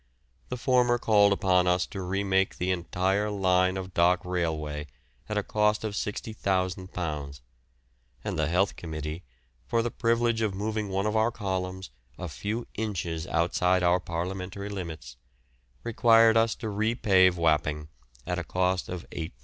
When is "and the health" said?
8.23-8.75